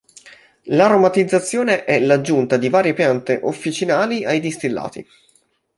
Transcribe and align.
L'aromatizzazione 0.63 1.83
è 1.83 1.99
l'aggiunta 1.99 2.57
di 2.57 2.69
varie 2.69 2.95
piante 2.95 3.39
officinali 3.43 4.25
ai 4.25 4.39
distillati. 4.39 5.07